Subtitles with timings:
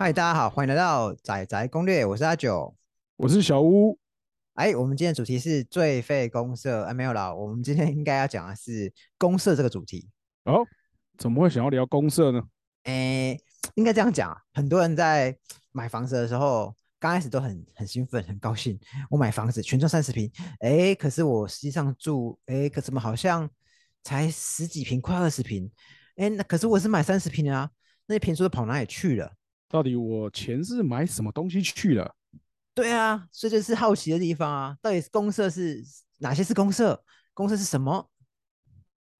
[0.00, 2.72] 嗨，大家好，欢迎来到仔仔攻略，我是阿九。
[3.16, 3.98] 我是小屋，
[4.54, 10.08] 哎，我们今天的主题是最废公社，哎，没有啦，我们今天应该要讲的是公社这个主题。
[10.44, 10.64] 哦，
[11.18, 12.40] 怎么会想要聊公社呢？
[12.84, 13.36] 哎，
[13.74, 15.36] 应该这样讲啊，很多人在
[15.72, 18.78] 买房子的时候，刚开始都很很兴奋、很高兴，
[19.10, 20.30] 我买房子全幢三十平，
[20.60, 23.50] 哎，可是我实际上住，哎，可怎么好像
[24.04, 25.68] 才十几平，快二十平，
[26.14, 27.68] 哎，那可是我是买三十平的啊，
[28.06, 29.32] 那些平数都跑哪里去了？
[29.68, 32.14] 到底我钱是买什么东西去了？
[32.74, 35.82] 对啊，所以这是好奇的地方啊，到底是公社是
[36.18, 37.02] 哪些是公社？
[37.34, 38.10] 公社是什么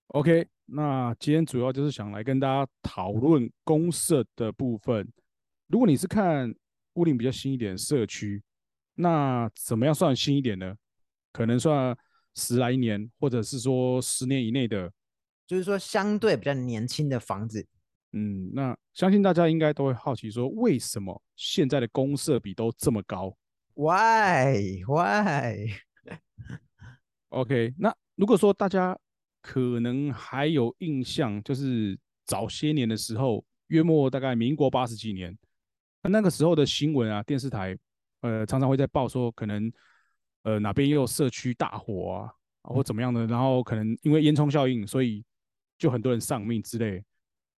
[0.09, 5.07] ？OK，那今天主要就是想来跟大家讨论公社的部分。
[5.67, 6.55] 如果你是看
[6.95, 8.43] 屋顶比较新一点的社区，
[8.95, 10.75] 那怎么样算新一点呢？
[11.33, 11.97] 可能算
[12.35, 14.91] 十来年，或者是说十年以内的。
[15.47, 17.67] 就是说相对比较年轻的房子，
[18.13, 23.37] 嗯，那相信大家应该都会好奇说，为什么现在的公社比都这么高
[23.75, 24.83] ？Why
[27.29, 28.99] Why？OK， 那如果说大家
[29.43, 35.37] 可能还有印象，就是早些年的时候，约莫大概民国八十几年，
[36.03, 37.77] 那个时候的新闻啊，电视台
[38.23, 39.71] 呃常常会在报说，可能
[40.45, 45.23] 呃哪边又有社区大火啊，或怎么样的，然后可能因为烟囱效应，所以
[45.77, 47.05] 就很多人丧命之类。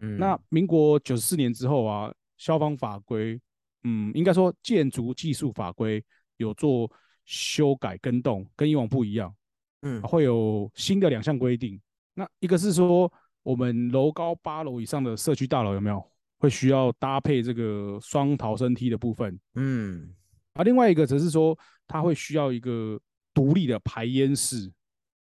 [0.01, 3.41] 嗯那民国九十四年之后啊，消防法规，
[3.85, 6.05] 嗯，应该说建筑技术法规
[6.39, 6.91] 有做
[7.25, 9.35] 修改跟动，跟以往不一样。
[9.83, 11.81] 嗯会有新的两项规定。
[12.15, 13.11] 那一个是说，
[13.43, 16.03] 我们楼高八楼以上的社区大楼有没有
[16.39, 19.39] 会需要搭配这个双逃生梯的部分？
[19.55, 20.15] 嗯
[20.55, 21.57] 而另外一个则是说，
[21.87, 23.01] 它会需要一个
[23.33, 24.71] 独立的排烟室。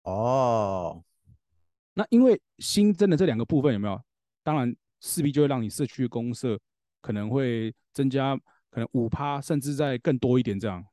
[0.02, 1.02] 哦，
[1.94, 4.02] 那因为新增的这两个部分有没有？
[4.42, 6.58] 当然势必就会让你社区公社
[7.00, 8.36] 可能会增加，
[8.70, 10.84] 可能五趴甚至再更多一点这样。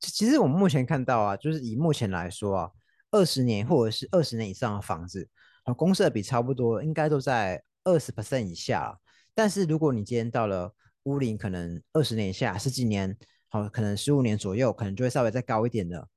[0.00, 2.70] 其其实我们目前看到啊，就是以目前来说啊，
[3.10, 5.28] 二十年或者是二十年以上的房子，
[5.64, 8.96] 啊，公社比差不多应该都在二十 percent 以下啊。
[9.34, 10.74] 但是如果你今天到了
[11.04, 13.16] 屋龄可能二十年以下，十几年，
[13.48, 16.08] 好，可能十五年左右，可能就会稍微再高一点的，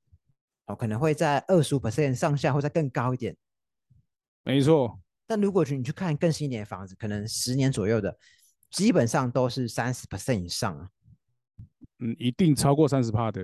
[0.66, 3.36] 好，可能会在二十五 percent 上下，或再更高一点。
[4.42, 8.16] 没错，但如果去你去看更新一点的房子，可能十年左右的，
[8.70, 10.88] 基本上都是三十 percent 以上啊。
[11.98, 13.42] 嗯，一定超过三十帕的。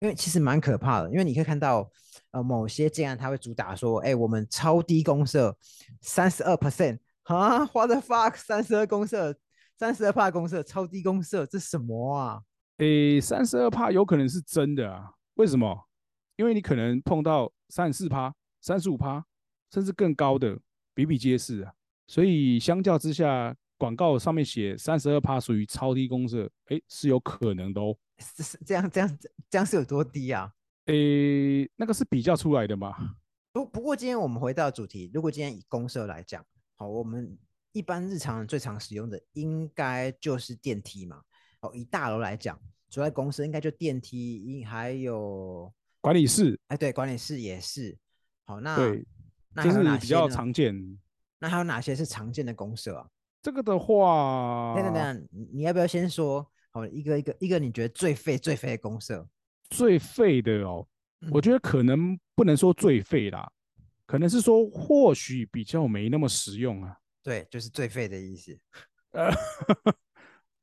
[0.00, 1.90] 因为其实蛮可怕的，因为你可以看到，
[2.32, 5.56] 呃，某些建案它会主打说，哎，我们超低公社，
[6.02, 9.34] 三十二 percent 啊，what the fuck，三十二公社，
[9.78, 12.42] 三十二帕公社，超低公社，这什么啊？
[12.76, 15.12] 诶，三十二趴有可能是真的啊？
[15.36, 15.88] 为什么？
[16.36, 19.24] 因为你可能碰到三十四趴、三十五趴，
[19.72, 20.58] 甚至更高的，
[20.96, 21.72] 比比皆是啊。
[22.06, 27.94] 所以相较之下，广告上面写三十二趴属于超低公社，诶，是有可能的哦。
[28.34, 29.18] 这是这样这样
[29.50, 30.50] 这样是有多低啊？
[30.86, 32.94] 诶，那个是比较出来的嘛？
[33.52, 36.42] 不不过今天我们回到主题，如果今天以公社来讲，
[36.76, 37.38] 好，我们
[37.72, 41.20] 一般日常最常使用的应该就是电梯嘛。
[41.60, 42.58] 哦，以大楼来讲，
[42.88, 47.98] 主要公司应该就电梯，应还有管理室，哎，对，管理室也是。
[48.44, 49.04] 好，那对，
[49.56, 50.28] 那还有这是比较？
[50.28, 50.98] 常见。
[51.38, 53.06] 那还有哪些是常见的公社啊？
[53.42, 56.46] 这个的话，等等你你要不要先说？
[56.70, 59.26] 好，一个一个一个，你觉得最废最废的公社？
[59.70, 60.86] 最废的哦，
[61.30, 63.50] 我嗯觉得可能不能说最废啦，
[64.06, 66.96] 可能是说或许比较没那么实用啊。
[67.22, 68.58] 对，就是最废的意思。
[69.12, 69.30] 呃，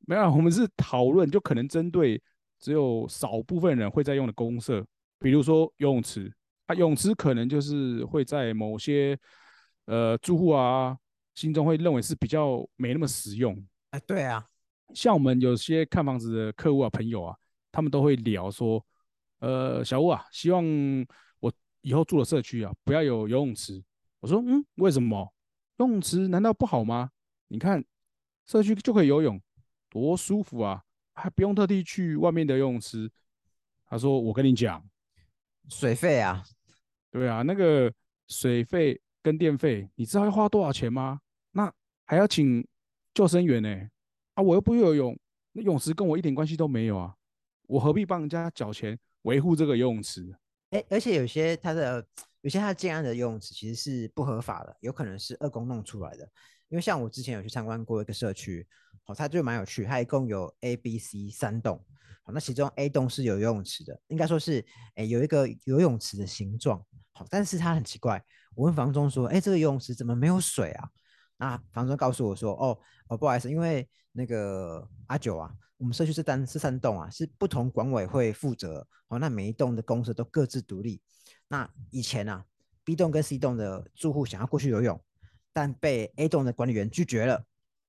[0.05, 2.21] 没有啊，我们是讨论，就可能针对
[2.59, 4.85] 只有少部分人会在用的公社，
[5.19, 6.33] 比如说游泳池
[6.67, 9.17] 啊，泳池可能就是会在某些
[9.85, 10.97] 呃住户啊
[11.35, 13.61] 心中会认为是比较没那么实用。
[13.91, 14.47] 哎，对啊，
[14.93, 17.35] 像我们有些看房子的客户啊、朋友啊，
[17.71, 18.83] 他们都会聊说，
[19.39, 20.63] 呃，小吴啊，希望
[21.39, 21.51] 我
[21.81, 23.83] 以后住的社区啊，不要有游泳池。
[24.19, 25.33] 我说，嗯，为什么？
[25.77, 27.09] 游泳池难道不好吗？
[27.49, 27.83] 你看
[28.45, 29.41] 社区就可以游泳，
[29.89, 30.81] 多舒服啊，
[31.13, 33.11] 还不用特地去外面的游泳池。
[33.85, 34.83] 他说，我跟你讲，
[35.69, 36.43] 水费啊，
[37.13, 37.93] 对啊，那个
[38.27, 41.19] 水费跟电费，你知道要花多少钱吗？
[41.51, 41.71] 那
[42.05, 42.67] 还要请
[43.13, 43.69] 救生员呢、
[44.33, 45.15] 啊，我又不会游泳，
[45.51, 47.13] 那泳池跟我一点关系都没有啊，
[47.67, 50.35] 我何必帮人家缴钱维护这个游泳池？
[50.71, 52.03] 哎，而且有些它的
[52.41, 56.27] 有些它建安的游泳池其实是不合法的，有可能是二公弄出来的。
[56.69, 58.67] 因为像我之前有去参观过一个社区，
[59.03, 61.77] 好，它就蛮有趣，它一共有 A、B、C 三栋，
[62.23, 66.83] 好，那其中 A 栋是有游泳池的，应该说是哎有一个游泳池的形状，
[67.13, 68.23] 好，但是他很奇怪，
[68.55, 70.89] 我问房东说，哎，这个游泳池怎么没有水啊？
[71.37, 72.77] 那房东告诉我说，哦
[73.07, 81.01] 哦，不好意思，因为那个阿九啊，我们社区是单是三栋啊，是不同管委会负责，哦，那每一栋的公司都各自独立。
[81.47, 82.43] 那以前啊
[82.83, 84.99] ，B 栋跟 C 栋的住户想要过去游泳，
[85.51, 87.43] 但被 A 栋的管理员拒绝了。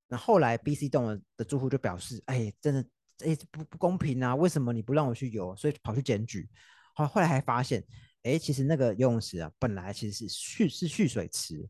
[0.09, 2.85] 那后来 B、C 栋的住户就表示，哎，真的，
[3.25, 5.57] 哎，不不公平啊，为什么你不让我去游？
[5.57, 6.49] 所以跑去检举。
[6.95, 7.83] 后后来还发现，
[8.25, 11.67] 哎，其实那个游泳池啊，本来其实是蓄是蓄水池。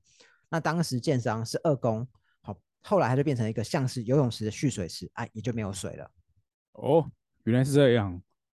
[0.49, 2.06] 那当时建商是二公，
[2.41, 6.11] 好，后来它就变成一个像是游泳池的蓄水池，哎，也就没有水了。
[6.73, 7.11] 哦，
[7.45, 8.12] 原来是这样。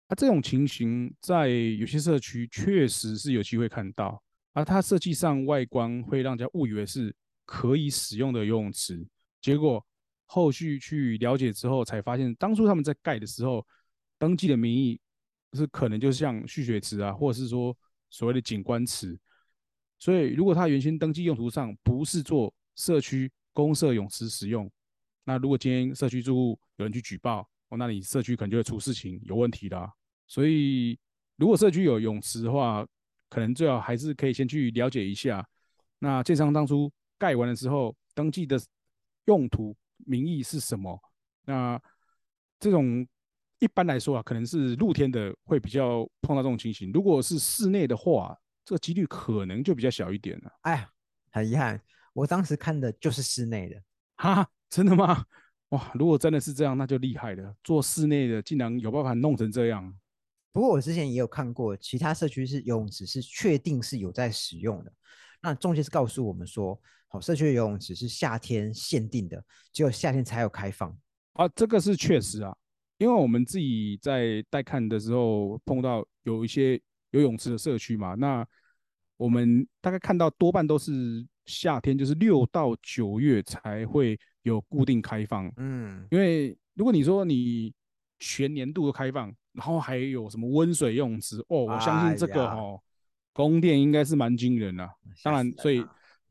[0.07, 4.23] 啊，这种情形在有些社区确实是有机会看到。
[4.53, 7.15] 而它设计上外观会让人家误以为是
[7.45, 9.05] 可以使用的游泳池，
[9.39, 9.85] 结果
[10.25, 13.65] 后续去了解之后才发现，当初他们在盖的时候
[14.17, 14.99] 登记的名义
[15.53, 17.75] 是可能就像蓄水池啊，或者是说
[18.09, 19.19] 所谓的景观池。
[19.99, 24.69] 所以，如果他原先登记用途上不是做社区公社泳池使用，
[25.23, 29.91] 那如果今天社区住户有人去举报，哦，那你社区可能就会出事情，有问题的。
[30.27, 30.97] 所以，
[31.37, 32.85] 如果社区有泳池的话，
[33.29, 35.45] 可能最好还是可以先去了解一下。
[35.99, 38.57] 那建商当初盖完了之后，登记的
[39.25, 39.75] 用途
[40.05, 41.01] 名义是什么？
[41.43, 41.81] 那
[42.59, 43.07] 这种
[43.59, 46.91] 一般来说啊，可能是露天的会比较碰到这种情形。
[46.91, 50.51] 如果是室内的话，这个几率可能就比较小一点了。
[50.61, 50.89] 哎呀，
[51.31, 51.81] 很遗憾，
[52.13, 53.81] 我当时看的就是室内的。
[54.17, 55.25] 哈，真的吗？
[55.69, 57.55] 哇，如果真的是这样，那就厉害了。
[57.63, 59.93] 做室内的竟然有办法弄成这样。
[60.53, 64.91] 不过我之前也有看过，其他社区是游泳池是确定是有在使用的。
[65.41, 70.97] 那中介是告诉我们说，好，社区的游泳池是夏天限定的，只有夏天才有开放。
[71.33, 72.55] 啊，这个是确实啊，
[72.97, 76.79] 因为我们自己在带看的时候碰到有一些。
[77.11, 78.45] 游泳池的社区嘛，那
[79.15, 85.49] 我们大概看到多半都是夏天，就是六到九月才会有固定开放。
[85.55, 87.73] 嗯，因为如果你说你
[88.19, 92.77] 全年度都开放，然后还有什么温水游泳池哦，我相信这个哦，
[93.31, 94.87] 供电应该是蛮惊人的。
[95.23, 95.83] 当然，所以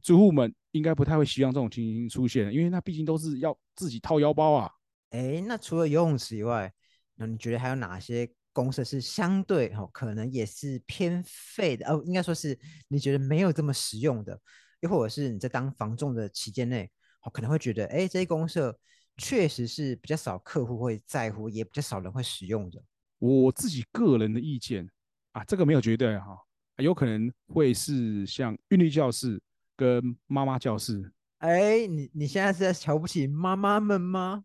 [0.03, 4.71] 住户们应该不太会希望这种情形出现，因为那毕竟都是要自己掏腰包啊。
[5.11, 6.73] 哎，那除了游泳池以外，
[7.15, 8.31] 那你觉得还有哪些？
[8.57, 12.59] 公社是相对哦，可能也是偏废的哦，应该说是
[12.89, 14.41] 你觉得没有这么实用的，
[14.81, 18.75] 又或者是你在当房仲的期间内，哦，可能会觉得，哎，这些公社
[19.19, 22.83] 确实是比较少客户会在乎，也比较少人会使用的。
[23.19, 24.89] 我自己个人的意见
[25.33, 26.39] 啊，这个没有绝对哈，
[26.79, 29.39] 有可能会是像韵律教室
[29.77, 31.13] 跟妈妈教室。
[31.41, 34.45] 哎，你你现在是在瞧不起妈妈们吗？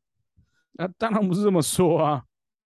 [0.81, 2.25] 那当然不是这么说啊。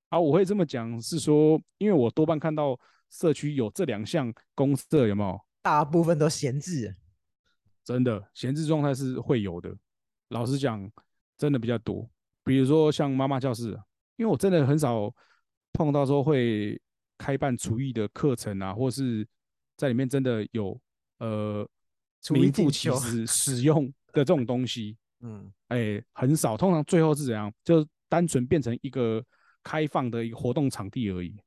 [0.09, 2.77] 啊，我会这么讲，是说，因为我多半看到
[3.09, 5.39] 社区有这两项公社，有没有？
[5.61, 6.93] 大部分都闲置，
[7.85, 9.73] 真的闲置状态是会有的。
[10.27, 10.91] 老实讲，
[11.37, 12.09] 真的比较多。
[12.43, 13.69] 比如说像妈妈教室，
[14.17, 15.09] 因为我真的很少
[15.71, 16.77] 碰到说会
[17.17, 19.25] 开办厨艺的课程啊，或是
[19.77, 20.77] 在里面真的有
[21.19, 21.65] 呃
[22.31, 24.97] 名副其实使用的这种东西。
[25.21, 26.57] 嗯，哎，很少。
[26.57, 27.49] 通常最后是怎样？
[27.63, 29.25] 就单纯变成一个。
[29.63, 31.39] 开放的一个活动场地而已。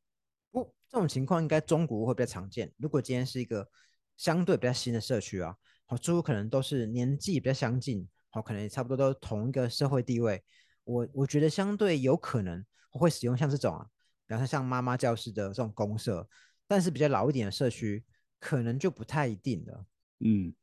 [0.52, 2.72] 不，这种情况应该中国会比较常见。
[2.76, 3.68] 如果今天是一个
[4.16, 5.52] 相对比较新的社区啊，
[5.84, 10.40] 好，住户可能都是年纪比较相近，好，可能也差不多都同一个社会地位。
[10.84, 13.84] 我我觉得相对有可能会使用像这种啊，
[14.28, 16.24] 比方说像妈妈教室的这种公社，
[16.68, 18.04] 但是比较老一点的社区，
[18.38, 19.84] 可能就不太一定了。
[20.20, 20.54] 嗯，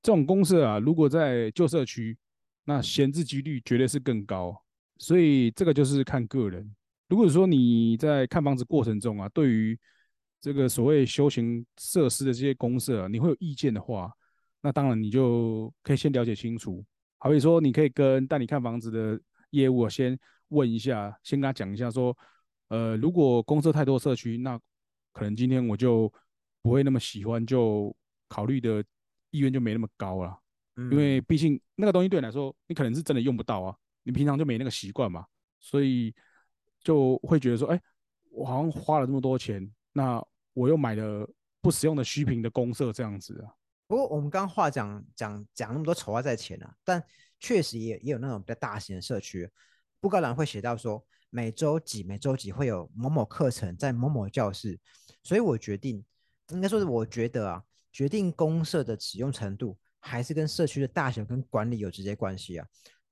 [0.00, 2.16] 这种公社啊，如果在旧社区，
[2.62, 4.62] 那闲置几率绝对是更高。
[4.98, 6.74] 所以这个就是看个人。
[7.08, 9.78] 如果说你在看房子过程中啊，对于
[10.40, 14.12] 这个所谓休闲设施的这些公设，你会有意见的话，
[14.60, 16.84] 那当然你就可以先了解清楚。
[17.18, 22.16] 好比说，你可以跟带你看房子的业务先问一下，先跟他讲一下说，
[22.68, 24.58] 呃，如果公社太多社区，那
[25.12, 26.12] 可能今天我就
[26.62, 27.94] 不会那么喜欢，就
[28.28, 28.84] 考虑的
[29.30, 30.38] 意愿就没那么高了。
[30.90, 33.74] 因为毕竟那个东西对你来说，你可能是真的用不到啊。
[34.06, 35.26] 你平常就没那个习惯嘛，
[35.58, 36.14] 所以
[36.80, 37.82] 就会觉得说，哎，
[38.30, 41.28] 我好像花了这么多钱，那我又买了
[41.60, 43.50] 不实用的虚平的公社这样子啊。
[43.88, 47.02] 不过我们刚话讲讲讲那么多丑话在前啊，但
[47.40, 49.50] 确实也也有那种比较大型的社区，
[49.98, 54.78] 布告栏会写到说每周几每周几会有某某课程在某某教室，
[55.24, 56.04] 所以我决定
[56.50, 57.60] 应该说是我觉得啊，
[57.92, 62.66] 决定公社的使用程度还是跟社区的大小跟管理有直接关系啊。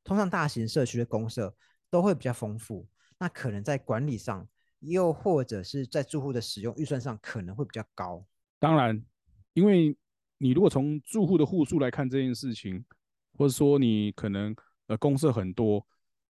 [0.05, 1.53] 通常大型社区的公社
[1.91, 2.87] 都会比较丰富，
[3.19, 4.47] 那可能在管理上，
[4.81, 8.25] 又或者是在住户的使用预算上可能会比较高。
[8.59, 9.03] 当然，
[9.55, 9.97] 因为
[10.39, 12.85] 你如果从住户的户数来看这件事情，
[13.39, 14.55] 或者说你可能
[14.87, 15.85] 呃公社很多，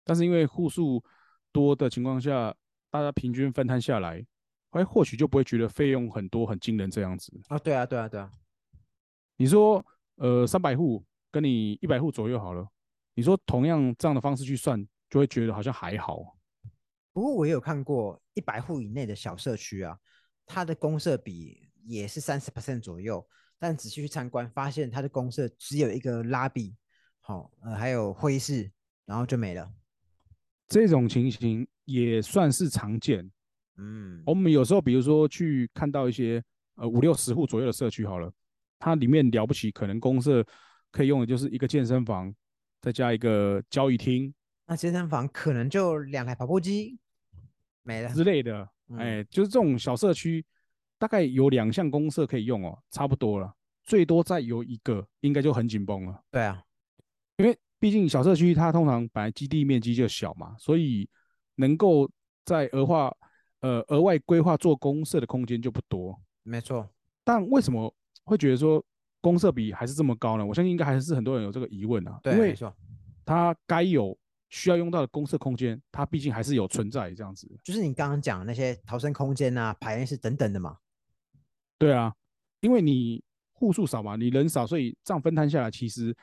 [0.03, 1.03] 但是因为户数
[1.51, 2.55] 多的情况下，
[2.91, 4.25] 大家平均分摊下来，
[4.71, 7.57] 哎，或许就不会觉得费用很多很惊人这样子啊。
[7.57, 8.29] 对啊，对啊，对啊。
[9.37, 9.83] 你说
[10.17, 12.67] 呃三百户跟你一百户左右好了，
[13.13, 16.37] 你说同样这样的方式去算，就会觉得好像还好。
[17.11, 19.97] 不过我也有看过一百户以内的小社区啊，
[20.45, 23.25] 它的公社比也是三十 percent 左右。
[23.59, 26.75] 但仔细去参观，发现它的公社只有一个拉比，
[27.21, 28.69] 好，呃，还有会议室，
[29.05, 29.71] 然后就没了。
[30.67, 33.31] 这种情形也算是常见。
[33.77, 36.43] 嗯，我们有时候比如说去看到一些
[36.75, 38.29] 呃五六十户左右的社区，好了，
[38.79, 40.45] 它里面了不起，可能公社
[40.91, 42.35] 可以用的就是一个健身房，
[42.83, 44.31] 再加一个交易厅。
[44.67, 46.99] 那健身房可能就两台跑步机
[47.81, 48.69] 没了之类的。
[48.99, 50.45] 哎，就是这种小社区。
[50.99, 56.23] 大概有两项公社可以用哦，差不多了，最多再有一个，应该就很紧绷了。
[56.31, 56.63] 对啊，
[57.35, 61.09] 因为毕竟小社区它通常本来基地面积就小嘛，所以
[61.55, 62.09] 能够
[62.45, 63.13] 在额化
[63.59, 66.17] 呃额外规划做公社的空间就不多。
[66.43, 66.89] 没错，
[67.25, 68.81] 但为什么会觉得说
[69.23, 70.45] 公社比还是这么高呢？
[70.45, 72.19] 我相信应该还是很多人有这个疑问啊。
[72.21, 72.75] 对，没错，
[73.25, 74.15] 它该有
[74.49, 77.49] 需要用到的公社空间，它毕竟还是有存在这样子。
[77.63, 80.77] 就是你刚刚讲那些逃生空间啊、排练室等等的嘛。
[81.77, 82.13] 对啊，
[82.59, 86.13] 因为你户数少嘛，你人少，所以这样分摊下来，其实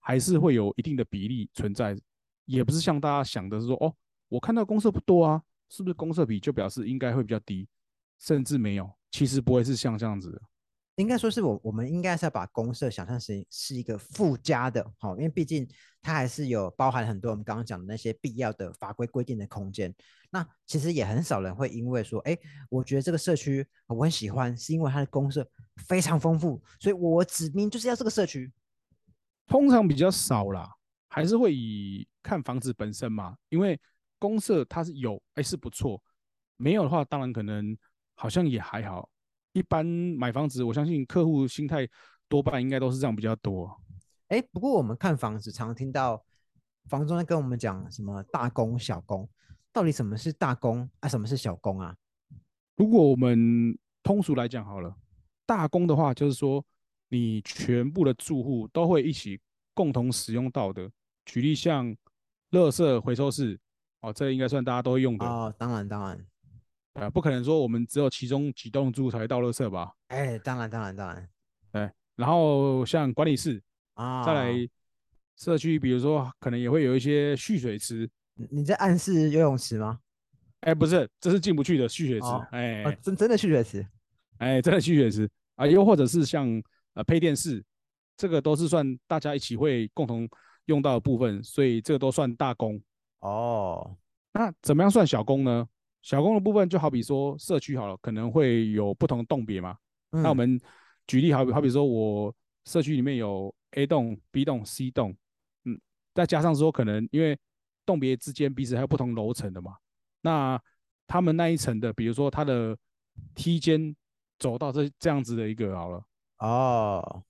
[0.00, 1.94] 还是会有一定的比例存在，
[2.46, 3.94] 也不是像大家想的是说，哦，
[4.28, 7.68] 我看到公社不多啊，是不是公社比就表示应该会比较低，
[8.18, 10.40] 甚至没有，其实不会是像这样子的。
[10.96, 15.68] 应该说是我，我们应该是要把公社想象成是一个附加的，好，因为毕竟
[16.00, 19.94] 它还是有包含很多我们刚刚讲的那些必要的法规规定的空间。
[20.30, 22.36] 那其实也很少人会因为说，哎，
[22.70, 25.46] 我觉得这个社区我很喜欢，是因为它的公社
[25.86, 28.50] 非常丰富，所以我指明就是要这个社区。
[29.46, 30.68] 通常比较少啦，
[31.08, 33.78] 还是会以看房子本身嘛，因为
[34.18, 36.02] 公社它是有，哎是不错，
[36.56, 37.76] 没有的话，当然可能
[38.14, 39.10] 好像也还好。
[39.56, 41.88] 一般买房子，我相信客户心态
[42.28, 43.74] 多半应该都是这样比较多。
[44.28, 46.22] 哎，不过我们看房子，常听到
[46.90, 49.26] 房东在跟我们讲什么大公小公，
[49.72, 51.08] 到底什么是大公啊？
[51.08, 51.96] 什么是小公啊？
[52.76, 54.94] 如果我们通俗来讲好了，
[55.46, 56.62] 大公的话就是说
[57.08, 59.40] 你全部的住户都会一起
[59.72, 60.90] 共同使用到的。
[61.24, 61.96] 举例像
[62.50, 63.58] 垃圾回收室，
[64.02, 65.24] 哦，这应该算大家都会用的。
[65.24, 66.26] 哦，当然当然。
[66.98, 69.92] 呃，不可能说我们只有其中几栋住才会倒垃圾吧？
[70.08, 71.28] 哎，当然，当然，当然。
[71.70, 73.62] 对，然后像管理室
[73.94, 74.68] 啊，再来
[75.36, 78.08] 社区，比如说可能也会有一些蓄水池。
[78.50, 80.00] 你在暗示游泳池吗？
[80.60, 82.26] 哎，不是，这是进不去的蓄水池。
[82.50, 83.86] 哎，真真的蓄水池？
[84.38, 85.66] 哎，真的蓄水池啊！
[85.66, 86.48] 又或者是像
[86.94, 87.62] 呃配电室，
[88.16, 90.26] 这个都是算大家一起会共同
[90.64, 92.80] 用到的部分，所以这个都算大工。
[93.20, 93.96] 哦，
[94.32, 95.68] 那怎么样算小工呢？
[96.06, 99.76] 小工的部分就好比说社区好了，可能会有不同的栋别嘛。
[100.10, 100.56] 那我们
[101.04, 102.32] 举例好比好比说我
[102.64, 105.16] 社区里面有 A 栋、B 栋、C 栋，
[105.64, 105.76] 嗯，
[106.14, 107.36] 再加上说可能因为
[107.84, 109.74] 栋别之间彼此还有不同楼层的嘛，
[110.20, 110.56] 那
[111.08, 112.78] 他们那一层的，比如说它的
[113.34, 113.92] 梯间
[114.38, 116.04] 走到这这样子的一个好了，
[116.38, 117.24] 哦，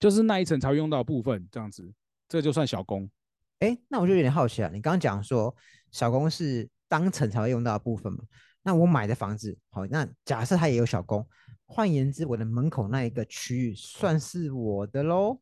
[0.00, 1.86] 就是那一层才会用到部分这样子，
[2.30, 3.06] 这就算小工。
[3.58, 5.54] 哎，那我就有点好奇啊，你刚刚讲说
[5.90, 6.66] 小工是。
[6.92, 8.18] 当层才会用到的部分嘛，
[8.62, 11.26] 那我买的房子好，那假设它也有小工，
[11.64, 15.40] 换言之，我的门口那一个区域算是我的喽。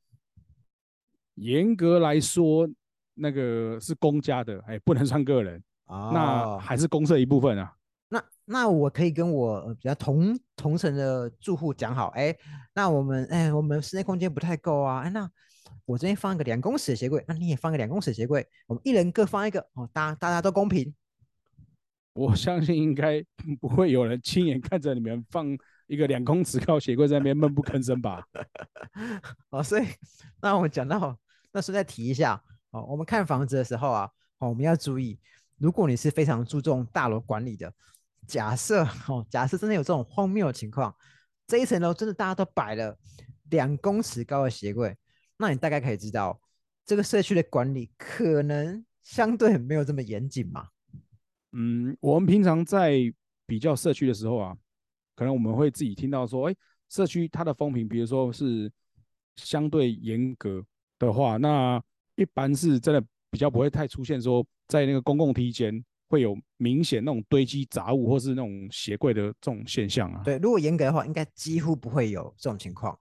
[1.35, 2.69] 严格来说，
[3.15, 7.75] 那个是公家的，哎，不能算个人啊，那还是公社一部分啊。
[8.11, 12.33] 那那我可以跟我比较同同层的住户讲好，哎，
[12.73, 15.29] 那我们哎，我们室内空间不太够啊，哎，那
[15.85, 20.95] 我这边放一个两公尺的鞋柜，那你也放个两公尺的鞋柜，我们一人各放一个哦，大大家都公平。
[22.21, 23.25] 我相信应该
[23.59, 28.23] 不会有人亲眼看着你们放一个两公尺高鞋柜在那边闷不吭声吧？
[29.49, 29.87] 哦，所以
[30.43, 31.19] 那我讲到，
[31.51, 35.19] 那顺带提一下哦，我们看房子的时候啊，哦，我们要注意，
[35.57, 37.73] 如果你是非常注重大楼管理的，
[38.27, 40.95] 假设哦，假设真的有这种荒谬的情况，
[41.47, 42.99] 这一层楼真的大家都摆了
[43.49, 44.95] 两公尺高的鞋柜，
[45.39, 46.39] 那你大概可以知道
[46.85, 50.69] 这个社区的管理可能相对没有这么严谨嘛。
[51.53, 53.01] 嗯，我们平常在
[53.47, 54.57] 比较社区的时候啊，
[55.15, 56.55] 可能我们会自己听到说，哎，
[56.89, 58.71] 社区它的风评，比如说是
[59.37, 60.65] 相对严格
[60.99, 61.83] 的话，那
[62.17, 70.23] 一般是真的比较不会太出现说，在那个公共梯间会有明显那种堆积杂物或是那种鞋柜的这种现象啊。
[70.25, 72.97] 对，如果严格的话，应该几乎不会有这种情况。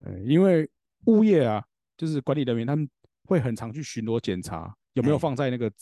[0.00, 0.68] 呃，因为
[1.06, 1.64] 物业啊，
[1.96, 2.88] 就是管理人员他们
[3.24, 5.72] 会很常去巡逻检查有没有哎放在那个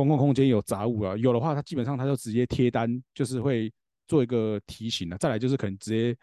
[0.00, 3.70] 公共空间有杂物啊，有的话，他基本上他就直接贴单，就是会
[4.06, 5.16] 做一个提醒啊。
[5.18, 6.16] 再来就是可能直接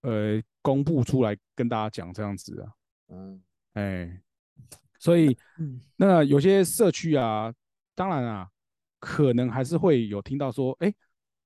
[0.00, 2.72] 呃公布出来跟大家讲这样子啊，
[3.10, 3.40] 嗯
[3.74, 4.20] 哎，
[4.98, 7.54] 所以嗯，那有些社区啊，
[7.94, 8.50] 当然啊，
[8.98, 10.92] 可能还是会有听到说，哎，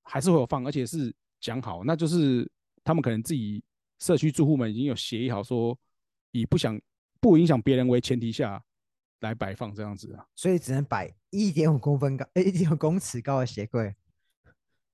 [0.02, 2.50] 还是会有放，而且是讲好，那就是
[2.82, 3.62] 他们可能自己
[3.98, 5.78] 社区住户们已经有协议好说，
[6.32, 6.80] 以不想
[7.20, 8.62] 不影响别人为前提下
[9.20, 10.26] 来摆放这样子啊。
[10.34, 13.94] 所以只能摆一点五公分高，哎，一点五公尺高的鞋柜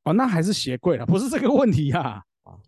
[0.05, 2.23] 哦，那还是鞋柜了，不是这个问题呀、啊。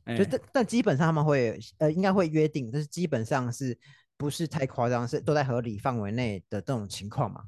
[0.04, 3.76] 哎就但但基本上他们会呃应该会约定，但是基本上是
[4.16, 7.42] 不是太夸张，是都在合理范围内的这种情况嘛？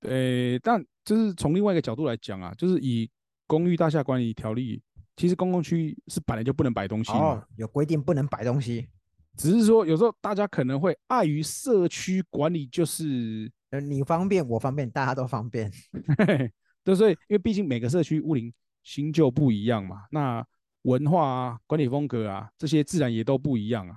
[0.00, 3.08] 呃，但就是从另外一个角度来讲啊，就是以
[3.46, 4.82] 公寓大厦管理条例，
[5.16, 7.18] 其实公共区域是本来就不能摆东西嘛。
[7.18, 8.88] 哦，有规定不能摆东西，
[9.36, 15.70] 只是说有时候大家可能会碍于社区管理，就是，呃，你方便我方便，大家都方便。
[16.84, 20.44] 对，所以因为毕竟每个社区屋龄新旧不一样嘛，那
[20.82, 23.96] 文化啊、管理风格啊这些自然也都不一样啊。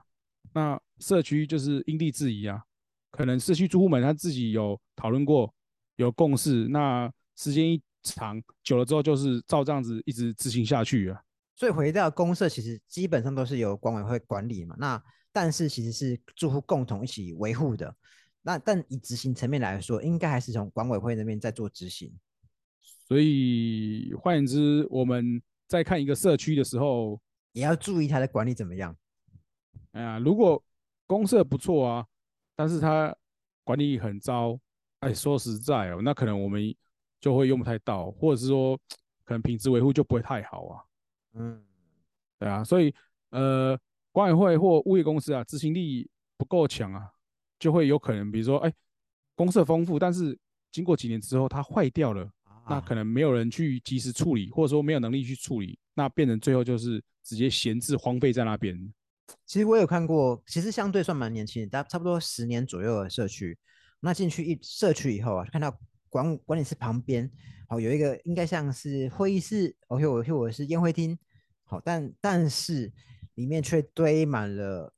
[0.53, 2.61] 那社区就是因地制宜啊，
[3.09, 5.51] 可能社区住户们他自己有讨论过，
[5.95, 11.19] 有共识，那时间一长久了之后，就是照这样子一直执行下去啊。
[11.55, 14.75] 所以回到公社，其实基本上都是由管委会管理嘛。
[14.77, 15.01] 那
[15.31, 17.95] 但是其实是住户共同一起维护的。
[18.43, 22.13] 那但以执行层面来说，应该还是从管委会那边在做执行。
[23.07, 27.19] 所以换言之，我们在看一个社区的时候，
[27.53, 28.95] 也要注意它的管理怎么样。
[29.91, 30.63] 哎呀，如果
[31.07, 32.05] 公社不错啊，
[32.55, 33.15] 但是它
[33.63, 34.59] 管理很糟，
[34.99, 36.75] 哎，说实在哦，那可能我们
[37.19, 38.77] 就会用不太到，或者是说
[39.23, 40.83] 可能品质维护就不会太好啊，
[41.33, 41.63] 嗯，
[42.39, 42.93] 对啊，所以
[43.29, 43.79] 呃，
[44.11, 47.12] 管委会或物业公司啊，执行力不够强啊，
[47.63, 48.73] 就会有可能，比如说，哎，
[49.35, 50.37] 公社丰富，但是
[50.69, 52.29] 经过几年之后它坏掉了，
[52.67, 58.77] 那啊可能没有人去及时处理，或者说没有能力去处理，那变成最后就是直接闲置荒废在那边。
[59.45, 63.57] 其实我有看过，其实相对算蛮年轻的，大差不多十年左右的社区。
[64.01, 65.73] 那进去一社区以后啊，看到
[66.09, 67.31] 管管理室旁边，
[67.69, 71.17] 好、有一个应该像是会议室，哦，或或或者是宴会厅，
[71.63, 72.91] 好、但但是
[73.35, 74.93] 里面却堆满了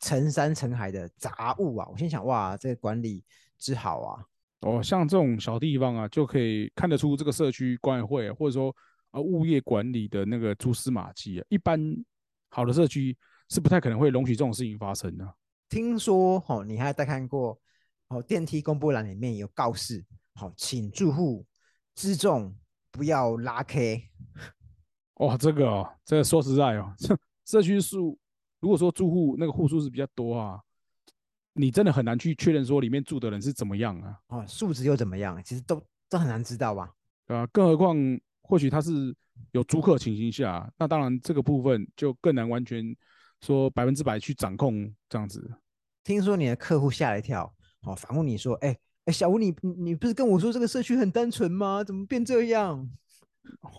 [0.00, 1.88] 成山成海的杂物啊！
[1.90, 3.22] 我心想，哇，这个管理
[3.58, 4.24] 之好啊！
[4.60, 8.74] 哦，像这种小地方啊，就可以看得出这个社区管委会、啊、或者说
[9.10, 11.46] 啊物业管理的那个蛛丝马迹啊。
[11.48, 11.78] 一般
[12.48, 13.16] 好的社区
[13.50, 15.34] 是不太可能会容许这种事情发生的、
[15.68, 17.58] 听说哦，你还有带看过
[18.08, 21.44] 哦，电梯公布栏里面有告示，好、请住户
[21.94, 22.56] 自重，
[22.90, 24.10] 不要拉 K。
[25.14, 28.18] 哦，这个哦，这个说实在哦，这 社区数
[28.60, 30.60] 如果说住户那个户数是比较多啊，
[31.52, 35.42] 你真的很难去确认说里面住的人是怎么样啊，哦，素质又怎么样？
[35.44, 36.90] 其实都都很难知道吧？
[37.26, 37.96] 对吧、更何况
[38.42, 39.14] 或许他是
[39.52, 42.96] 有租客情形下，那当然这个部分就更难完全
[43.40, 45.50] 说百分之百去掌控这样子。
[46.04, 51.82] 听说你的客户吓了一跳，哦，反问你说：“哎、哎、小吴，你你你不是跟我说这个社区很单纯吗？
[51.82, 52.88] 怎么变这样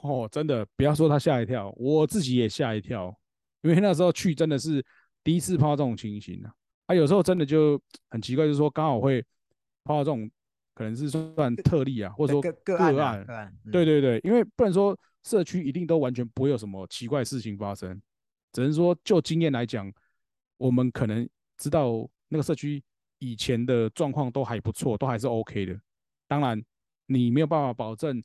[0.03, 3.17] 哦，真的不要说他吓一跳，我自己也吓一跳，
[3.61, 4.83] 因为那时候去真的是
[5.23, 6.53] 第一次碰到这种情形啊。
[6.87, 9.21] 啊，有时候真的就很奇怪，就是说刚好会
[9.83, 10.29] 碰到这种，
[10.73, 13.05] 可能是算特例啊，或者说个个案、啊？
[13.05, 18.01] 案个案，嗯对对对，因为不能说社区一定都完全不会有什么奇怪事情发生，
[18.53, 19.91] 只能说就经验来讲，
[20.57, 22.81] 我们可能知道那个社区
[23.19, 25.77] 以前的状况都还不错，都还是 OK 的。
[26.25, 26.63] 当然，
[27.07, 28.23] 你没有办法保证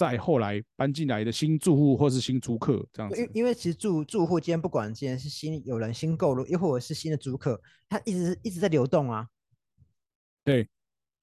[0.00, 3.20] 在后来搬进来的新住户或是新租客这样子。
[3.20, 9.28] 因因为其实住住户今天不管今天是新有人新购入，又或者是新的租客，他一直一直在流动啊。
[10.42, 10.66] 对，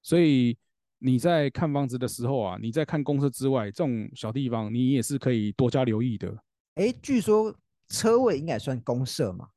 [0.00, 0.56] 所以
[1.00, 6.32] 你在看房子的时候啊，你在看公司之外这种小地方，你也是可以多加留意的。
[6.76, 7.52] 哎，据说
[7.88, 9.48] 车位应该算公社嘛？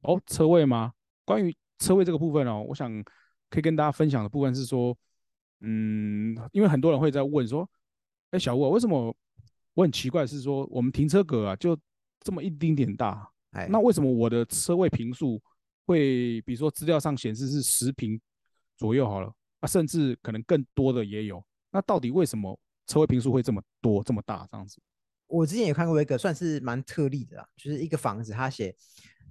[0.00, 0.92] 哦，车位吗？
[1.24, 2.90] 关于车位这个部分哦，我想
[3.48, 4.98] 可以跟大家分享的部分是说，
[5.60, 7.68] 嗯，因为很多人会在问说，
[8.32, 9.14] 哎，小吴啊，为什么
[9.74, 11.78] 我很奇怪是说，我们停车格啊就
[12.20, 15.40] 这么一丁点大，哎，那为什么我的车位平数
[15.86, 18.20] 会，比如说资料上显示是十平
[18.76, 24.80] 左右好了，啊，甚至可能更多的也有，那到底为什么车位平数会这么多这么大这样子？
[25.26, 28.74] 我之前有看过一个算是蛮特例的啦，就是一个房子，它写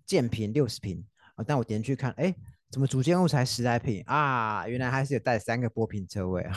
[0.05, 1.03] 建平六十平
[1.35, 2.35] 啊，但我点进去看，哎，
[2.69, 4.67] 怎么主建物才十来平啊？
[4.67, 6.55] 原来还是有带三个波平车位啊。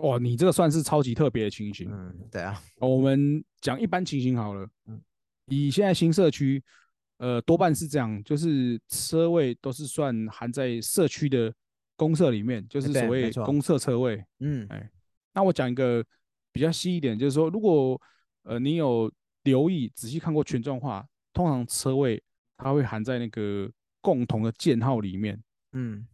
[0.00, 1.88] 哇，你这个算是超级特别的情形。
[1.90, 4.68] 嗯，对啊，哦我们讲一般情形好了。
[4.86, 5.00] 嗯
[5.52, 6.62] 以现在新社区，
[7.18, 11.52] 呃，多半是这样，就是车位都是算含在社区的
[11.96, 14.24] 公厕里面，就是所谓公厕车位。
[14.38, 14.88] 嗯，哎，
[15.34, 16.04] 那我讲一个
[16.52, 18.00] 比较细一点，就是说，如果
[18.44, 22.22] 呃你有留意仔细看过全状化，通常车位
[22.56, 23.68] 它会含在那个
[24.00, 25.42] 共同的建号里面。
[25.72, 26.06] 嗯，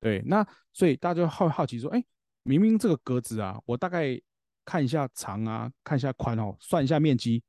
[0.00, 2.04] 对，那所以大家就好好奇说，哎，
[2.42, 4.20] 明明这个格子啊，我大概
[4.64, 7.42] 看一下长啊，看一下宽哦，算一下面积，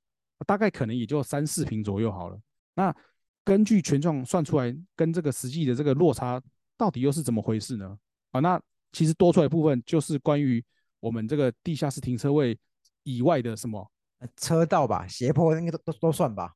[0.46, 2.40] 大概可能也就三四平左右好了。
[2.74, 2.96] 那
[3.44, 6.42] 根据权状算出来，跟这个实际的这个落差
[6.78, 7.98] 到底又是怎么回事呢？
[8.32, 10.64] 啊，那其实多出来部分就是关于
[11.00, 12.58] 我们这个地下室停车位
[13.04, 13.90] 以外的什么
[14.38, 16.54] 车道吧，斜坡应该都都都算吧？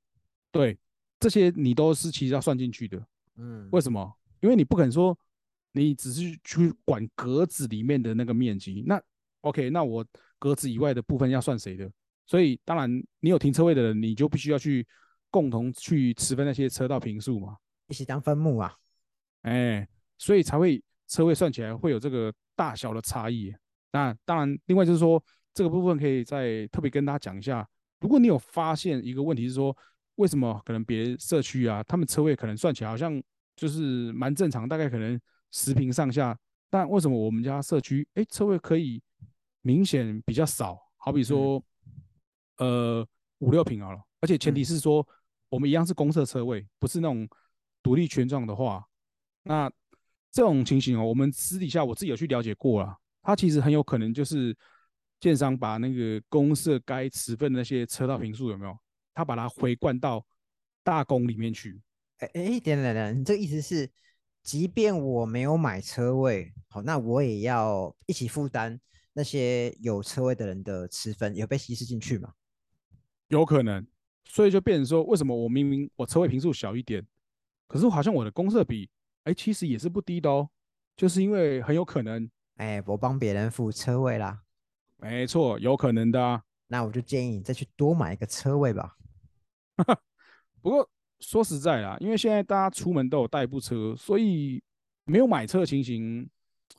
[0.51, 0.77] 对，
[1.19, 3.03] 这些你都是其实要算进去的。
[3.37, 4.13] 嗯，为什么？
[4.41, 5.17] 因为你不可能说
[5.75, 8.99] 你只是去管格子里面的那个面积，那
[9.41, 10.03] OK，那我
[10.39, 11.87] 格子以外的部分要算谁的？
[12.25, 14.87] 所以当然你有停车位的人，你就必须要去。
[15.31, 17.57] 共同去持分那些车道平数嘛，
[17.89, 18.73] 一起当分母啊，
[19.41, 19.85] 哎，
[20.17, 23.53] 所以才会车位算起来会有这个大小的差异。
[23.91, 25.21] 那当然，另外就是说
[25.53, 27.67] 这个部分可以再特别跟大家讲一下。
[27.99, 29.75] 如果你有发现一个问题是说，
[30.15, 33.21] 为什么可能别社区啊，他们车位可能算起来好像
[33.57, 35.19] 就是蛮正常，大概可能
[35.55, 36.37] 十平上下，
[36.69, 39.01] 但为什么我们家社区哎车位可以
[39.61, 40.77] 明显比较少？
[40.97, 41.63] 好比说
[42.57, 43.03] 呃
[43.39, 45.03] 五六平好了，而且前提是说。
[45.47, 47.25] 我们一样是公厕车位，不是那种
[47.81, 48.83] 独立权状的话，
[49.43, 49.71] 那
[50.31, 54.57] 这种情形哦，我们私底下我自己有去了解过了，它其实很有可能就是
[55.19, 58.77] 建商把那个公社该持份的那些车道平数有没有，
[59.13, 60.25] 他把它回灌到
[60.83, 61.79] 大公里面去。
[62.17, 63.89] 哎哎，等等等，你这个意思是，
[64.45, 68.79] 即便我没有买车位，好，那我也要一起负担
[69.11, 72.31] 那些有车位的人的持分，有被稀释进去吗？
[73.29, 73.85] 有可能。
[74.27, 77.03] 所以就变成说，为什么我明明我车位平数小一点，
[77.67, 78.87] 可是好像我的公设比，
[79.23, 80.47] 哎，其实也是不低的哦。
[80.95, 84.43] 就是因为很有可能，哎，我帮别人付车位啦。
[84.97, 86.43] 没错，有可能的啊。
[86.67, 88.95] 那我就建议你再去多买一个车位吧。
[90.61, 90.87] 不过
[91.19, 94.61] 说实在啦，因为现在大家出门都有代步车，所以
[95.05, 96.29] 没有买车的情形，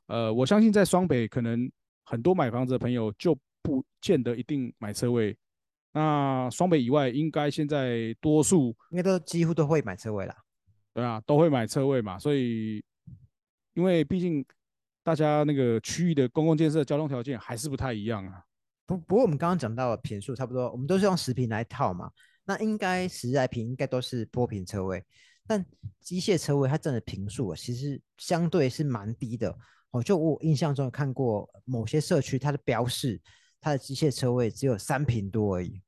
[0.07, 1.70] 呃，我相信在双北可能
[2.05, 5.37] 很多买房子的朋友就不见得一定买车位。
[5.92, 10.37] 那双北以外，应该现在多数应该都几乎都会买车位啦，
[10.92, 12.18] 对啊，都会买车位嘛。
[12.18, 12.85] 所以，
[13.72, 14.44] 因为毕竟
[15.03, 18.42] 大家那个区域的公共建设交通条件还是不太一样啊。
[18.85, 22.11] 不不过我们刚刚讲到的平数差不多，我们都是用十平来套嘛。
[22.46, 25.04] 那应该十来平应该都是波平车位，
[25.46, 25.62] 但
[26.00, 29.54] 机械车位它占的平数其实相对是蛮低的。
[29.90, 33.20] 哦，就我印象中有看过某些社区它的标示。
[33.59, 35.82] 它的机械车位只有三平多而已。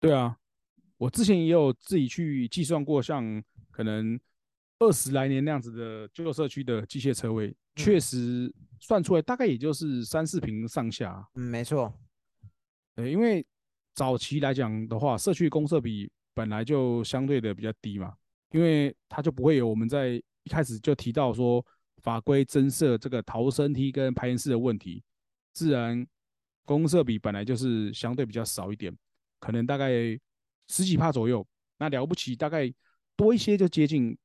[0.00, 0.34] 对啊，
[0.96, 4.18] 我之前也有自己去计算过，像可能
[4.78, 11.28] 二十来年那样子的旧社区的机械车位，确实算出来大概也就是三四平上下。
[11.34, 11.92] 嗯，没错。
[12.94, 13.44] 对，因为
[13.94, 18.14] 早期来讲的话，社区公设比本来就相对的比较低嘛，
[18.50, 21.64] 因为它就不会有我们在一开始就提到说
[22.02, 25.02] 法规增设这个逃生梯跟排烟室的问题，
[25.52, 26.06] 自然。
[26.64, 28.96] 公设比本来就是相对比较少一点，
[29.40, 29.90] 可能大概
[30.68, 31.44] 十几帕左右，
[31.78, 32.72] 那了不起大概
[33.16, 34.16] 多一些就接近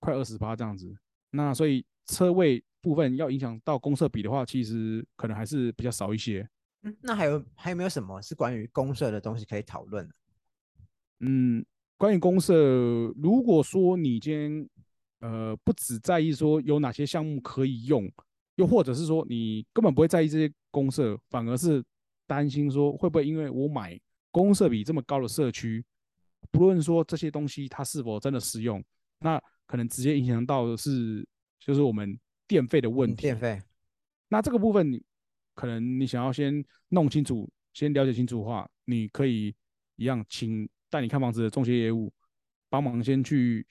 [0.00, 0.90] 快二十帕这样子。
[1.32, 6.48] 那所以车位部分要影响到公设比的话，其实可能还是比较少一些。
[6.82, 10.14] 嗯，那还有还有没有什么是关于公社的东西可以讨论的？
[11.20, 11.64] 嗯，
[11.96, 12.54] 关于公社，
[13.16, 14.68] 如果说你今天
[15.20, 18.10] 呃不只在意说有哪些项目可以用。
[18.56, 21.82] 又或者是说，你根本不会在意这些公社，反而是
[22.26, 23.98] 担心说会不会因为我买
[24.30, 25.82] 公社比这么高的社区，
[26.50, 28.84] 不论说这些东西它是否真的实用，
[29.20, 31.26] 那可能直接影响到的是
[31.58, 32.16] 就是我们
[32.46, 33.22] 电费的问题。
[33.22, 33.58] 电费。
[34.28, 35.02] 那这个部分，你
[35.54, 39.54] 可能你想要先弄清楚，先了解清楚的话，你可以
[39.96, 42.12] 一样请带你看房子的中介业务
[42.68, 43.66] 帮忙先去。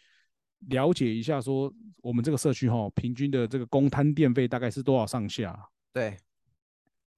[0.70, 5.60] 了解一下，说我们这个社区哈，平均的这个公摊电费大概是多少上下？
[5.91, 6.15] 对，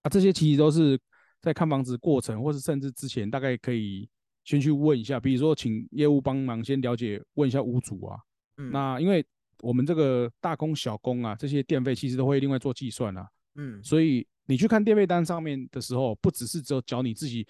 [0.02, 0.98] 啊，这些其实都是
[1.42, 4.10] 在看房子过程，或是甚至之前，大概可以
[4.46, 8.18] 先去问一下，比如说请业务帮忙先了解，问一下屋主啊。
[8.60, 8.72] 嗯。
[8.72, 9.22] 那因为
[9.60, 13.28] 我们这个大工小工啊，这些电费其实都会另外做计算啊。
[13.56, 13.84] 嗯。
[13.84, 17.48] 所以你去看电费单上面的时候，不只是只有缴你自己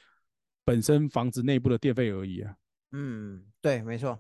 [0.63, 2.55] 本身房子内部的电费而已啊。
[2.91, 4.19] 嗯，对，没错。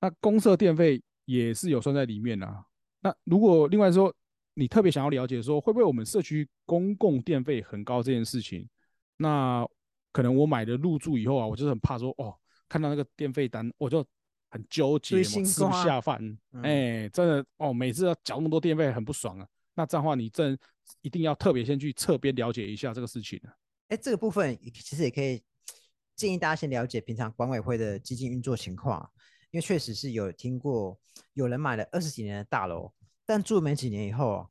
[0.00, 2.64] 那公社电费也是有算在里面啊。
[3.00, 4.12] 那如果另外说，
[4.54, 8.68] 你特别想要了解说，会不会我们社区公共电费很高这件事情，
[9.16, 9.66] 那
[10.12, 12.34] 可能我买了入住以后啊，我就是很怕说，哦，
[12.68, 14.04] 看到那个电费单，我就
[14.50, 16.20] 很纠结，吃不下饭。
[16.62, 19.46] 哎，真的哦，每次要缴那么多电费，很不爽啊。
[19.80, 20.58] 那这样的话，你真
[21.00, 23.50] 一定要特别先去侧边了解一下这个事情呢。
[23.88, 25.42] 哎，这个部分其实也可以
[26.14, 29.10] 建议大家先了解平常管委会的基金运作情况，
[29.50, 31.00] 因为确实是有听过
[31.32, 32.92] 有人买了二十几年的大楼，
[33.24, 34.50] 但住没几年以后，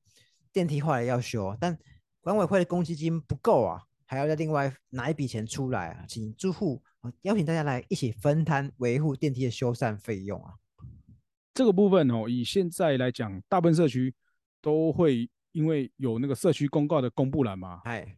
[0.51, 1.77] 电梯坏了要修，但
[2.21, 6.81] 管委会的公积金不够啊，还要再另外拿一笔钱出来啊，请住户
[7.21, 10.55] 邀请大家来一起分摊维护电梯的修缮费用啊。
[11.53, 14.15] 这个部分哦，以现在来讲，大部分社区
[14.62, 18.15] 都会因为有那个社区公告的公布栏嘛，哎，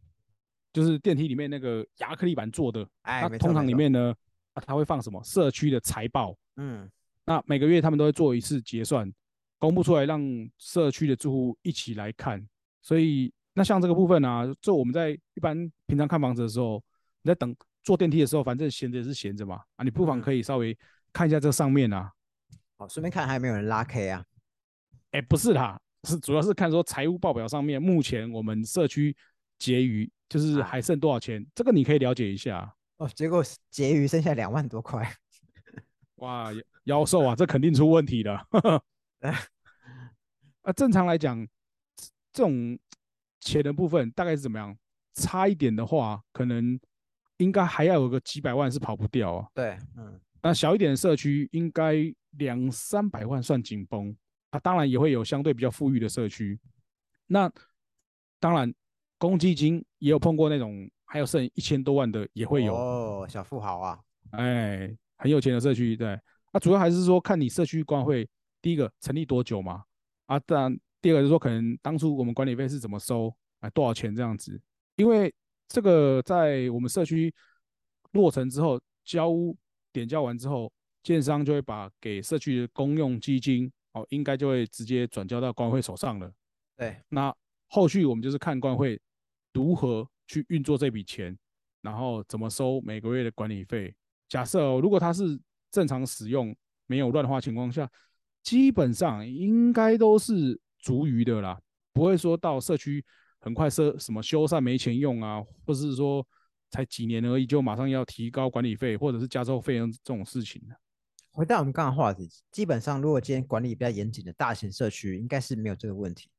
[0.74, 4.14] 就是电梯里面那个亚克力板做的，哎，通常里面呢，
[4.54, 5.24] 啊，它会放什么？
[5.24, 6.90] 社区的财报，嗯，
[7.26, 9.12] 那每个月他们都会做一次结算，
[9.60, 10.22] 公布出来让
[10.58, 12.48] 社区的住户一起来看，
[12.82, 13.34] 所以。
[13.54, 16.82] 那像这个部分啊，就我们在一般平常看房子的时候，
[17.22, 20.76] 你在等坐电梯的时候，反正闲着也是闲着嘛，啊，你不妨可以稍微
[21.12, 22.10] 看一下这上面啊，
[22.78, 24.24] 好，顺便看还有没有人拉 K 啊？
[25.12, 29.16] 哎，不是啦，是主要是看说财务报表上面目前我们社区
[29.58, 32.74] 结余就是还剩多少钱，这个你可以了解一下。
[32.98, 35.12] 哦，结果结余剩下两万多块，
[36.18, 36.52] 哇，
[36.84, 38.46] 妖兽啊，这肯定出问题了。
[40.62, 41.48] 啊，正常来讲，
[42.32, 42.80] 这种。
[43.44, 44.78] 钱的部分大概是怎么样？
[45.16, 46.80] 差一点的话，可能
[47.38, 49.48] 应该还要有个几百万是跑不掉啊。
[49.56, 51.96] 对，嗯，那小一点的社区应该
[52.38, 54.16] 两三百万算紧绷
[54.52, 54.60] 啊。
[54.60, 56.58] 当然也会有相对比较富裕的社区。
[57.28, 57.52] 那
[58.40, 58.74] 当然，
[59.18, 64.00] 公积金也有碰过那种还有剩一千多万的也会有哦，小富豪啊，
[64.32, 65.98] 哎，很有钱的社区。
[65.98, 66.18] 对，
[66.54, 68.30] 那主要还是说看你社区管会
[68.62, 69.84] 第一个成立多久嘛。
[70.28, 70.80] 啊，当然。
[71.04, 73.68] 第二个就是说，可能当初我们管理费是怎么收啊？
[73.72, 74.62] 多少钱这样子？
[74.98, 75.34] 因为
[75.68, 77.34] 这个在我们社区
[78.12, 79.58] 落成之后，交屋
[79.92, 86.32] 点交完之后，建商就会把给社区的公用基金，哦，应该就会直接转交到管委会手上了。
[86.78, 87.34] 对，那
[87.68, 89.02] 后续我们就是看管委会
[89.54, 91.38] 如何去运作这笔钱，
[91.82, 93.94] 然后怎么收每个月的管理费。
[94.28, 96.56] 假设如果他是正常使用，
[96.88, 97.90] 没有乱花情况下，
[98.44, 100.60] 基本上应该都是。
[100.84, 101.62] 足余的啦，
[101.94, 103.06] 不会说到社区
[103.40, 106.28] 很快设什么修缮没钱用啊，或者是说
[106.72, 110.74] 才几年而已就马上要提高管理费或者是加收费用这种事情呢？
[111.32, 116.30] 回到我们刚刚话题，基本上如果今天管理比较严谨的大型社区，应该是没有这个问题。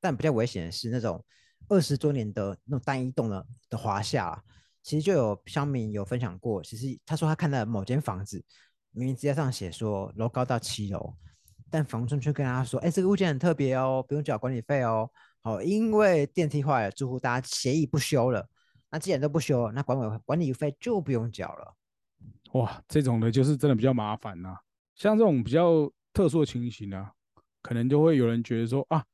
[0.00, 1.24] 但比较危险的是那种
[1.68, 4.42] 二十多年的那种单一栋的的华夏，
[4.82, 8.44] 其实就有乡民有分享过，其实他说他看到某间房子，
[8.90, 11.14] 明明资料上写说楼高到七楼。
[11.70, 15.10] 但房东却跟他说：“哎，这个物件很特别哦，不用缴管理费哦。
[15.40, 18.46] 好，因为电梯坏了，住户大家协议不修了。
[18.90, 21.74] 那既然都不修，那管委管理费就不用缴了。
[22.52, 24.56] 哇，这种的就是真的比较麻烦呐。
[24.94, 27.12] 像这种比较特殊的情形啊，
[27.62, 29.04] 可能就会有人觉得说啊，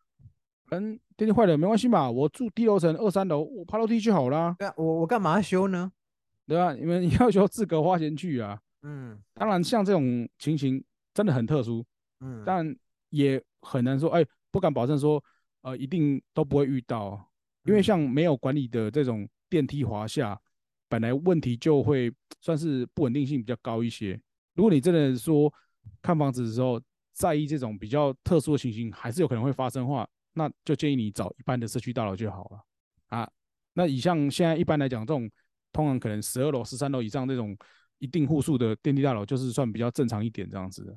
[0.70, 4.54] 嗯，电梯坏了没关系嘛，我住低楼层二三楼，我爬楼梯就好啦。
[4.58, 5.90] 对啊，我我干嘛要修呢？
[6.46, 6.72] 对吧？
[6.74, 8.60] 你们要修自个花钱去啊。
[8.82, 11.84] 嗯，当然像这种情形真的很特殊。
[12.20, 12.76] 嗯，但
[13.10, 15.22] 也很难说，哎，不敢保证说，
[15.62, 17.30] 呃，一定都不会遇到，
[17.64, 20.40] 因为像没有管理的这种电梯滑下，
[20.88, 24.20] 本来问题就会算是不稳定性比较高一些。
[24.54, 25.52] 如果你真的说
[26.02, 26.80] 看房子的时候
[27.12, 32.64] 在意这种比较特殊的情形，还是有可能会发生的话，那就建议你找一般的社区大楼就好了
[33.08, 33.30] 啊。
[33.74, 35.30] 那以像现在一般来讲，这种
[35.72, 37.56] 通常可能十二楼、十三楼以上这种
[37.98, 40.96] 一定户数的电梯大楼，就是算比较正常一点这样子的。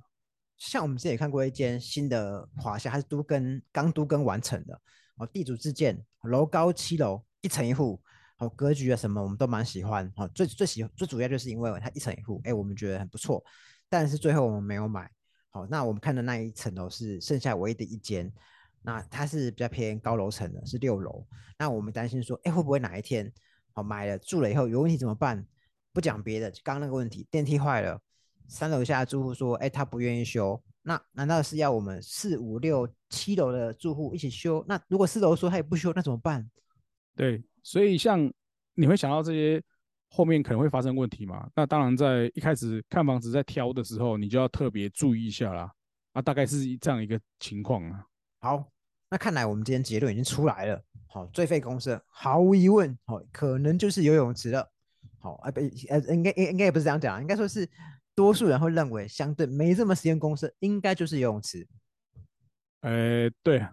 [0.58, 4.80] 像我们之前也看过一间新的华夏，它是都跟刚都跟完成的
[5.17, 7.99] 哦，地主自建，楼高七楼，一层一户，
[8.41, 13.43] 哦，格局啊什么我们都蛮喜欢，哦，最最喜最主要就是因为它一层一户，哎，我们觉得很不错，
[13.88, 15.08] 但是最后我们没有买，
[15.51, 18.34] 好，那我们看的那一层楼是剩下唯一的一间，
[18.82, 21.23] 那它是比较偏高楼层的，是六楼，
[21.60, 23.32] 那我们担心说，哎，会不会哪一天，
[23.73, 25.45] 好买了住了以后有问题怎么办？
[25.93, 28.01] 不讲别的，刚刚那个问题，电梯坏了。
[28.47, 34.65] 三楼下的住户说：“哎，他不愿意修，那难道是要我们四五六七楼的住户一起修？
[34.67, 36.49] 那如果四楼说他也不修，那怎么办？”
[37.15, 38.32] 对，所以像
[38.74, 39.62] 你会想到这些
[40.10, 41.50] 后面可能会发生问题嘛？
[41.56, 45.71] 那当然，在一开始看房子在挑的时候，你就要特别注意一下啦。
[46.13, 48.06] 啊，大概是这样一个情况啊。
[48.39, 48.71] 好，
[49.10, 50.84] 那看来我们今天结论已经出来了。
[51.08, 54.69] 好，最费公司毫无疑问，好，可能就是游泳池了。
[55.19, 57.67] 好，啊不，呃，应该应应该也不是这样讲，应该说是。
[58.13, 61.65] 多数人会认为，相对没这么实验公司，应该就是游泳池。
[62.82, 63.65] 呃，对。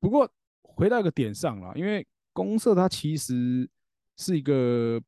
[0.00, 0.28] 不过
[0.62, 3.68] 回到一个点上了，因为公社它其实
[4.16, 5.00] 是一个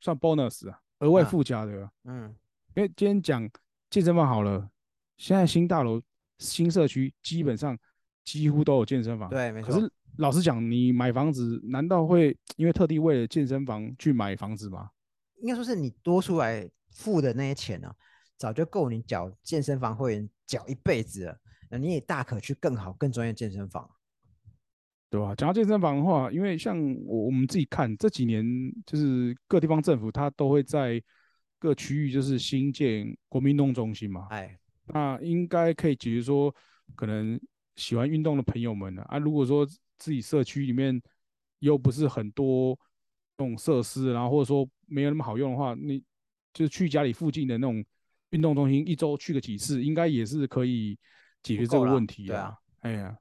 [0.00, 1.90] 算 bonus 啊，额外附加的。
[2.04, 2.34] 嗯。
[2.74, 3.48] 因为今天讲
[3.88, 4.70] 健身房好了，
[5.16, 6.02] 现在新大楼、
[6.38, 7.78] 新社区基本上
[8.22, 9.30] 几乎都有健身房。
[9.30, 9.72] 对，没错。
[9.72, 14.90] 可是老实讲，你买房子难道会因为特地为了健身房去买房子吗？
[15.40, 17.90] 应该说是你多出来付的那些钱呢，
[18.36, 21.38] 早就够你缴健身房会员缴一辈子了。
[21.70, 23.90] 那你也大可去更好、更专业健身房，
[25.16, 25.34] 对吧？
[25.34, 28.44] 讲到健身房的话，因为像我我们自己看这几年，
[28.84, 31.02] 就是各地方政府它都会在
[31.58, 34.26] 各区域就是新建国民运动中心嘛。
[34.28, 36.54] 哎，那应该可以解决说，
[36.94, 37.40] 可能
[37.76, 41.00] 喜欢运动的朋友们呢啊，如果说自己社区里面
[41.60, 42.78] 又不是很多
[43.38, 46.02] 那种设施，然后或者说没有那么好用的话，你
[46.52, 47.82] 就去家里附近的那种
[48.30, 50.98] 运动中心，一周去个几次，应该也是可以
[51.42, 52.54] 解决这个问题啊。
[52.80, 53.16] 哎呀，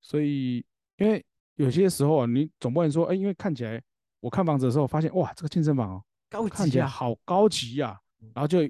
[0.00, 0.56] 所以
[0.98, 1.24] 因为
[1.56, 3.82] 有些时候啊，你总不能说，哎，因为看起来
[4.20, 7.98] 我看房子的时候发现，哇，这个健身房高看起来好高级呀，
[8.34, 8.60] 然后就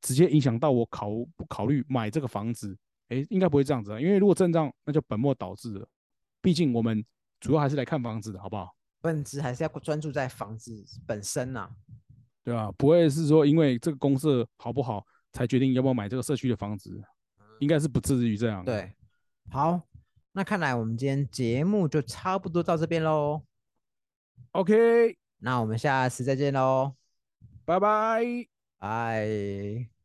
[0.00, 2.76] 直接影响到我考不考虑买这个房子？
[3.08, 5.88] 哎，应该不会这样子啊，因为如果这样，那就本末倒置了。
[6.40, 7.04] 毕竟我们
[7.40, 8.74] 主要还是来看房子的，好不好？
[9.00, 11.70] 本质还是要专注在房子本身呐，
[12.42, 12.72] 对吧？
[12.76, 17.00] 不会是说因为这个公社好不好才决定要不要买这个社区的房子，
[17.60, 18.64] 应该是不至于这样。
[18.64, 18.92] 对，
[19.50, 19.80] 好，
[20.36, 23.42] 那看来我们今天节目就差不多到这边喽。
[24.52, 26.94] OK，那我们下次再见喽，
[27.64, 28.22] 拜拜，
[28.76, 29.95] 拜。